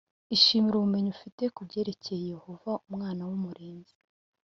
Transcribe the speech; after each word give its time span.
Ishimire 0.35 0.75
ubumenyi 0.77 1.09
ufite 1.15 1.43
ku 1.55 1.61
byerekeye 1.67 2.23
Yehova 2.33 2.71
Umunara 2.85 3.23
w 3.29 3.31
Umurinzi 3.39 3.95